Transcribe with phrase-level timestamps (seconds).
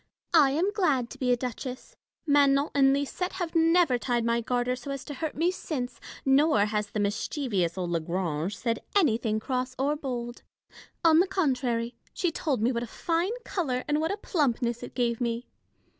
[0.33, 1.95] I am glad to be a duchess.
[2.25, 6.65] Manon and Lisette have never tied my garter so as to hurt me since, nor
[6.65, 10.41] has the mischievous old La Grange said anything cross or bold:
[11.05, 14.95] on the contrary, she told me what a fine colour and what a plumpness it
[14.95, 15.45] gave me.